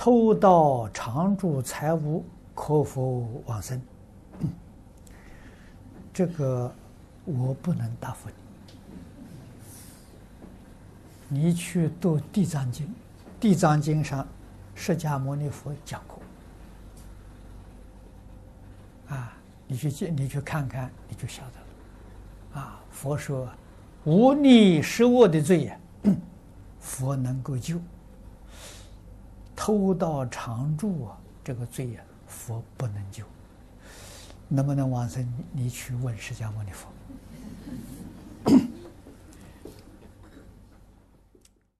[0.00, 3.82] 偷盗常住财物可否往生？
[6.14, 6.72] 这个
[7.24, 8.28] 我不能答复
[11.28, 11.40] 你。
[11.40, 12.86] 你去读《地藏经》，
[13.40, 14.24] 《地藏经》上
[14.72, 16.20] 释迦牟尼佛讲过，
[19.08, 19.36] 啊，
[19.66, 22.60] 你去见，你去看看，你就晓得了。
[22.62, 23.48] 啊，佛说
[24.04, 25.76] 无逆十恶的罪呀，
[26.78, 27.80] 佛能够救。
[29.68, 33.22] 偷盗常住啊，这个罪呀，佛不能救。
[34.48, 35.30] 能不能往生？
[35.52, 36.88] 你去问释迦牟尼佛。